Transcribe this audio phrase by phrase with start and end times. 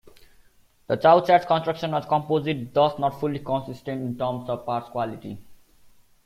[0.87, 5.37] The Chauchat's construction was composite, thus not fully consistent in terms of parts quality.